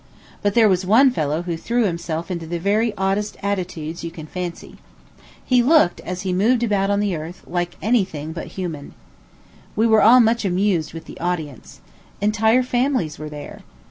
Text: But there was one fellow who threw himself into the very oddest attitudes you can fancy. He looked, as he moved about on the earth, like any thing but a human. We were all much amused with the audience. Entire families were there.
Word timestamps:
But 0.41 0.55
there 0.55 0.67
was 0.67 0.83
one 0.83 1.11
fellow 1.11 1.43
who 1.43 1.55
threw 1.55 1.85
himself 1.85 2.31
into 2.31 2.47
the 2.47 2.57
very 2.57 2.91
oddest 2.97 3.37
attitudes 3.43 4.03
you 4.03 4.09
can 4.09 4.25
fancy. 4.25 4.77
He 5.45 5.61
looked, 5.61 5.99
as 6.01 6.23
he 6.23 6.33
moved 6.33 6.63
about 6.63 6.89
on 6.89 6.99
the 6.99 7.15
earth, 7.15 7.43
like 7.45 7.77
any 7.83 8.03
thing 8.03 8.31
but 8.33 8.45
a 8.45 8.49
human. 8.49 8.95
We 9.75 9.85
were 9.85 10.01
all 10.01 10.19
much 10.19 10.43
amused 10.43 10.93
with 10.93 11.05
the 11.05 11.19
audience. 11.19 11.81
Entire 12.19 12.63
families 12.63 13.19
were 13.19 13.29
there. 13.29 13.61